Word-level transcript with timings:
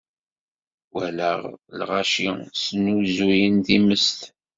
Waleɣ 0.93 1.39
lɣaci 1.79 2.27
snusuyen 2.63 3.55
timest. 3.65 4.19